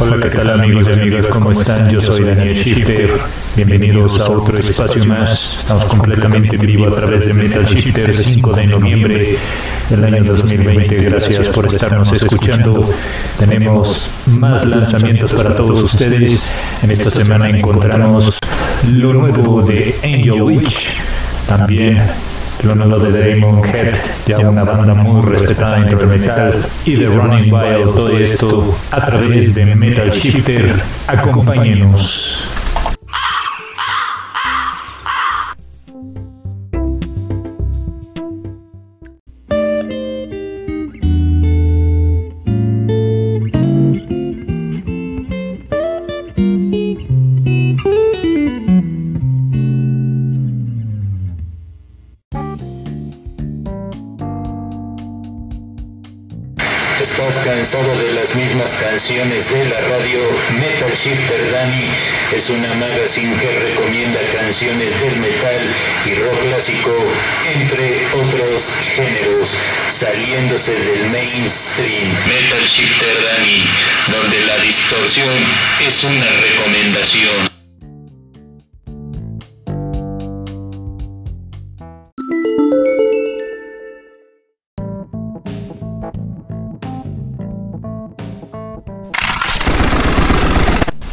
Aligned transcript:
Hola, 0.00 0.16
¿qué 0.20 0.30
tal 0.30 0.50
amigos 0.50 0.86
y 0.88 0.92
amigas? 0.92 1.26
¿Cómo 1.26 1.50
están? 1.50 1.90
Yo 1.90 2.00
soy 2.00 2.22
Daniel 2.22 2.54
Shifter. 2.54 3.10
Bienvenidos 3.56 4.20
a 4.20 4.30
otro 4.30 4.56
espacio 4.56 5.04
más. 5.06 5.56
Estamos 5.58 5.86
completamente 5.86 6.54
en 6.54 6.62
vivo 6.62 6.86
a 6.86 6.94
través 6.94 7.26
de 7.26 7.34
Metal 7.34 7.64
Shifter 7.64 8.14
5 8.14 8.52
de 8.52 8.66
noviembre 8.68 9.36
del 9.90 10.04
año 10.04 10.22
2020. 10.22 11.02
Gracias 11.02 11.48
por 11.48 11.66
estarnos 11.66 12.12
escuchando. 12.12 12.88
Tenemos 13.40 14.08
más 14.26 14.64
lanzamientos 14.64 15.32
para 15.32 15.56
todos 15.56 15.82
ustedes. 15.82 16.42
En 16.80 16.92
esta 16.92 17.10
semana 17.10 17.50
encontramos 17.50 18.38
lo 18.92 19.12
nuevo 19.14 19.62
de 19.62 19.96
Angel 20.04 20.42
Witch. 20.42 20.90
También 21.48 22.00
lo 22.64 22.74
nuevo 22.74 22.98
de 22.98 23.36
Damon 23.36 23.64
Head, 23.64 23.94
ya 24.26 24.38
una 24.38 24.64
banda 24.64 24.94
muy 24.94 25.22
respetada 25.30 25.78
entre 25.78 26.00
el 26.00 26.06
metal 26.06 26.64
y 26.84 26.96
The 26.96 27.06
Running 27.06 27.52
Wild, 27.52 27.94
todo 27.94 28.18
esto 28.18 28.76
a 28.90 29.04
través 29.04 29.54
de 29.54 29.74
Metal 29.74 30.10
Shifter. 30.10 30.74
Acompáñenos. 31.06 32.47
¿Estás 57.00 57.32
cansado 57.44 57.96
de 57.96 58.12
las 58.12 58.34
mismas 58.34 58.72
canciones 58.74 59.48
de 59.52 59.64
la 59.66 59.80
radio? 59.82 60.18
Metal 60.58 60.90
Shifter 60.90 61.52
Danny 61.52 61.90
es 62.34 62.50
una 62.50 62.74
magazine 62.74 63.38
que 63.38 63.56
recomienda 63.56 64.18
canciones 64.34 65.00
del 65.00 65.16
metal 65.20 65.76
y 66.06 66.14
rock 66.14 66.40
clásico, 66.48 66.90
entre 67.54 68.04
otros 68.06 68.64
géneros, 68.96 69.56
saliéndose 69.90 70.72
del 70.72 71.08
mainstream. 71.10 72.08
Metal 72.26 72.66
Shifter 72.66 73.16
Danny, 73.22 73.64
donde 74.10 74.40
la 74.40 74.56
distorsión 74.58 75.36
es 75.80 76.02
una 76.02 76.26
recomendación. 76.26 77.57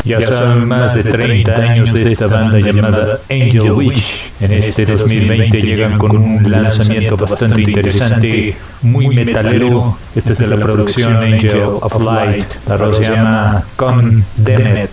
Ya 0.07 0.21
saben 0.21 0.69
más 0.69 0.95
de 0.95 1.03
30 1.03 1.57
años 1.57 1.93
de 1.93 2.13
esta 2.13 2.29
banda 2.29 2.61
llamada 2.61 3.19
Angel 3.29 3.73
Witch. 3.73 4.31
En 4.41 4.53
este 4.53 4.87
2020 4.87 5.61
llegan 5.61 5.99
con 5.99 6.17
un 6.17 6.49
lanzamiento 6.51 7.17
bastante 7.17 7.63
interesante, 7.63 8.57
muy 8.83 9.09
metalero. 9.09 9.99
Esta 10.15 10.33
es 10.33 10.39
de 10.39 10.47
la 10.47 10.57
producción 10.57 11.17
Angel 11.17 11.61
of 11.81 12.01
Light. 12.01 12.47
La 12.69 12.77
rola 12.77 12.97
se 12.97 13.03
llama 13.03 13.65
Condemned. 13.75 14.91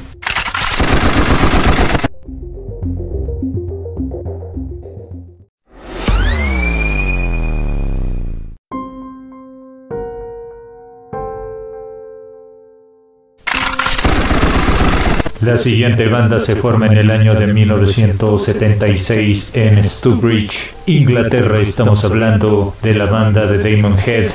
La 15.43 15.57
siguiente 15.57 16.07
banda 16.07 16.39
se 16.39 16.55
forma 16.55 16.87
en 16.87 16.93
el 16.93 17.11
año 17.11 17.35
de 17.35 17.47
1976 17.47 19.51
en 19.53 19.83
Stourbridge, 19.83 20.73
Inglaterra. 20.85 21.59
Estamos 21.59 22.05
hablando 22.05 22.73
de 22.81 22.95
la 22.95 23.07
banda 23.07 23.45
de 23.45 23.57
Damon 23.57 23.97
Head. 23.99 24.31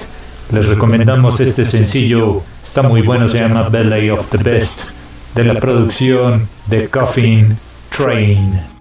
Les 0.53 0.67
recomendamos 0.67 1.41
este 1.41 1.65
sencillo, 1.65 2.43
está 2.63 2.83
muy 2.83 3.01
bueno, 3.01 3.27
se 3.27 3.39
llama 3.39 3.71
Ballet 3.71 4.11
of 4.11 4.29
the 4.29 4.37
Best, 4.37 4.83
de 5.35 5.45
la 5.45 5.55
producción 5.55 6.47
de 6.67 6.89
Coffin 6.89 7.57
Train. 7.97 8.78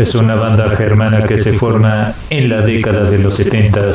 Es 0.00 0.14
una 0.14 0.34
banda 0.34 0.66
germana 0.70 1.26
que 1.26 1.36
se 1.36 1.52
forma 1.52 2.14
en 2.30 2.48
la 2.48 2.62
década 2.62 3.04
de 3.04 3.18
los 3.18 3.34
70. 3.34 3.92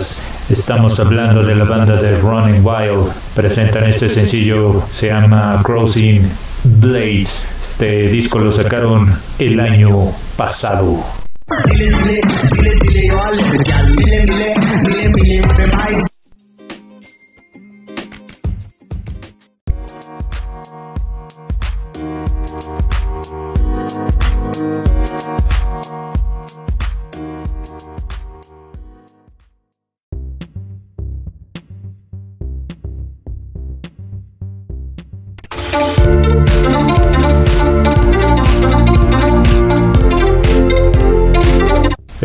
Estamos 0.51 0.99
hablando 0.99 1.41
de 1.41 1.55
la 1.55 1.63
banda 1.63 1.99
de 1.99 2.15
Running 2.19 2.63
Wild. 2.63 3.11
Presentan 3.35 3.85
este 3.89 4.11
sencillo, 4.11 4.83
se 4.91 5.07
llama 5.07 5.59
Crossing 5.63 6.29
Blades. 6.63 7.47
Este 7.59 8.07
disco 8.07 8.37
lo 8.37 8.51
sacaron 8.51 9.15
el 9.39 9.59
año 9.59 10.11
pasado. 10.37 11.03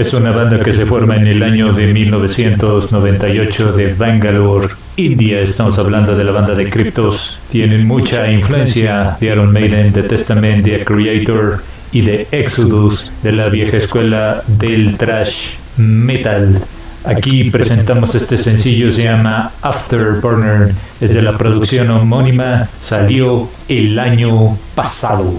Es 0.01 0.15
una 0.15 0.31
banda 0.31 0.59
que 0.61 0.73
se 0.73 0.87
forma 0.87 1.15
en 1.17 1.27
el 1.27 1.43
año 1.43 1.75
de 1.75 1.93
1998 1.93 3.73
de 3.73 3.93
Bangalore, 3.93 4.69
India. 4.97 5.41
Estamos 5.41 5.77
hablando 5.77 6.17
de 6.17 6.25
la 6.25 6.33
banda 6.33 6.55
de 6.55 6.71
Cryptos. 6.71 7.39
Tienen 7.51 7.87
mucha 7.87 8.33
influencia 8.33 9.19
de 9.21 9.27
Iron 9.27 9.53
Maiden, 9.53 9.93
The 9.93 10.05
Testament, 10.05 10.65
The 10.65 10.87
Creator 10.87 11.63
y 11.93 12.01
de 12.01 12.27
Exodus 12.33 13.13
de 13.23 13.33
la 13.33 13.51
vieja 13.51 13.77
escuela 13.77 14.43
del 14.47 14.97
trash 14.97 15.57
metal. 15.77 16.63
Aquí 17.05 17.51
presentamos 17.51 18.15
este 18.15 18.39
sencillo, 18.39 18.91
se 18.91 19.05
llama 19.05 19.53
Afterburner, 19.61 20.73
es 20.99 21.13
de 21.13 21.21
la 21.21 21.37
producción 21.37 21.91
homónima, 21.91 22.71
salió 22.81 23.51
el 23.69 23.99
año 23.99 24.57
pasado. 24.75 25.35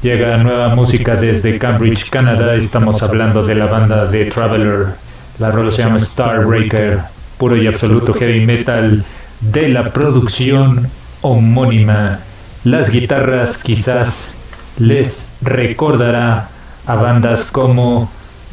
Llega 0.00 0.36
nueva 0.38 0.74
música 0.74 1.16
desde 1.16 1.58
Cambridge, 1.58 2.08
Canadá. 2.08 2.54
Estamos 2.54 3.02
hablando 3.02 3.42
de 3.42 3.54
la 3.56 3.66
banda 3.66 4.06
de 4.06 4.26
Traveler. 4.26 5.07
La 5.38 5.50
rola 5.52 5.70
se 5.70 5.78
llama 5.78 6.00
Starbreaker, 6.00 6.98
puro 7.38 7.56
y 7.56 7.66
absoluto 7.68 8.12
heavy 8.12 8.44
metal 8.44 9.04
de 9.40 9.68
la 9.68 9.92
producción 9.92 10.88
homónima. 11.20 12.18
Las 12.64 12.90
guitarras 12.90 13.58
quizás 13.62 14.34
les 14.78 15.30
recordará 15.40 16.48
a 16.86 16.94
bandas 16.96 17.44
como 17.52 18.10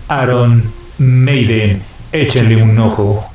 Aaron 0.08 0.64
Maiden. 1.00 1.82
Échenle 2.12 2.62
un 2.62 2.78
ojo. 2.78 3.35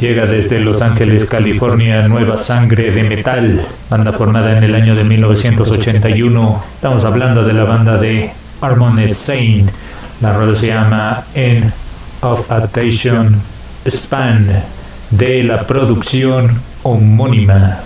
Llega 0.00 0.24
desde 0.24 0.60
Los 0.60 0.80
Ángeles, 0.80 1.26
California, 1.26 2.08
Nueva 2.08 2.38
Sangre 2.38 2.90
de 2.90 3.02
Metal, 3.02 3.60
banda 3.90 4.14
formada 4.14 4.56
en 4.56 4.64
el 4.64 4.74
año 4.74 4.94
de 4.94 5.04
1981. 5.04 6.64
Estamos 6.76 7.04
hablando 7.04 7.44
de 7.44 7.52
la 7.52 7.64
banda 7.64 7.98
de 7.98 8.30
Armored 8.62 9.12
Saint. 9.12 9.70
La 10.22 10.32
rola 10.32 10.58
se 10.58 10.68
llama 10.68 11.24
End 11.34 11.70
of 12.22 12.50
Attention 12.50 13.42
Span 13.86 14.48
de 15.10 15.44
la 15.44 15.66
producción 15.66 16.62
homónima. 16.82 17.80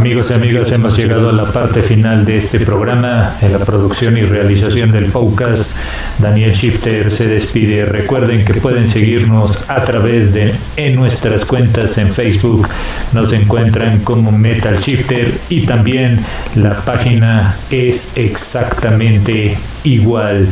Amigos 0.00 0.30
y 0.30 0.32
amigas, 0.32 0.72
hemos 0.72 0.96
llegado 0.96 1.28
a 1.28 1.32
la 1.32 1.52
parte 1.52 1.82
final 1.82 2.24
de 2.24 2.38
este 2.38 2.58
programa. 2.58 3.36
En 3.42 3.52
la 3.52 3.58
producción 3.58 4.16
y 4.16 4.22
realización 4.22 4.92
del 4.92 5.04
Focus, 5.04 5.74
Daniel 6.18 6.52
Shifter 6.52 7.10
se 7.10 7.28
despide. 7.28 7.84
Recuerden 7.84 8.46
que 8.46 8.54
pueden 8.54 8.88
seguirnos 8.88 9.68
a 9.68 9.84
través 9.84 10.32
de 10.32 10.54
en 10.78 10.96
nuestras 10.96 11.44
cuentas 11.44 11.98
en 11.98 12.10
Facebook. 12.10 12.66
Nos 13.12 13.30
encuentran 13.34 13.98
como 13.98 14.32
Metal 14.32 14.78
Shifter 14.78 15.34
y 15.50 15.66
también 15.66 16.20
la 16.54 16.76
página 16.76 17.56
es 17.68 18.16
exactamente 18.16 19.58
igual. 19.84 20.48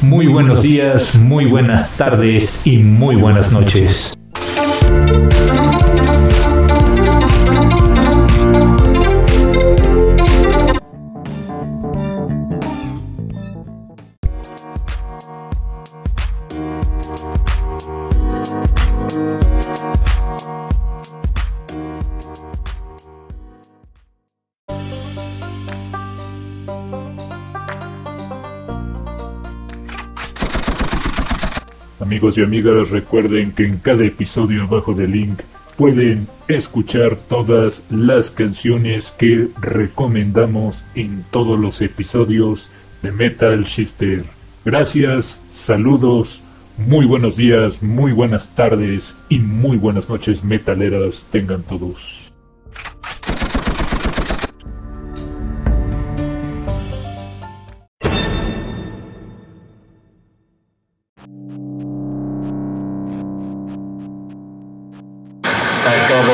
Muy 0.00 0.26
buenos 0.26 0.62
días, 0.62 1.16
muy 1.16 1.44
buenas 1.44 1.98
tardes 1.98 2.60
y 2.64 2.78
muy 2.78 3.16
buenas 3.16 3.52
noches. 3.52 4.16
Amigos 32.16 32.38
y 32.38 32.42
amigas, 32.42 32.88
recuerden 32.88 33.52
que 33.52 33.66
en 33.66 33.76
cada 33.76 34.02
episodio 34.02 34.62
abajo 34.62 34.94
del 34.94 35.12
link 35.12 35.42
pueden 35.76 36.28
escuchar 36.48 37.16
todas 37.16 37.84
las 37.90 38.30
canciones 38.30 39.10
que 39.10 39.48
recomendamos 39.60 40.82
en 40.94 41.26
todos 41.30 41.60
los 41.60 41.82
episodios 41.82 42.70
de 43.02 43.12
Metal 43.12 43.62
Shifter. 43.64 44.24
Gracias, 44.64 45.38
saludos, 45.52 46.40
muy 46.78 47.04
buenos 47.04 47.36
días, 47.36 47.82
muy 47.82 48.12
buenas 48.12 48.48
tardes 48.54 49.14
y 49.28 49.38
muy 49.38 49.76
buenas 49.76 50.08
noches 50.08 50.42
metaleras 50.42 51.26
tengan 51.30 51.64
todos. 51.64 52.25